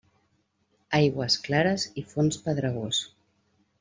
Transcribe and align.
Aigües 0.99 1.37
clares 1.47 1.85
i 2.03 2.07
fons 2.15 2.41
pedregós. 2.47 3.03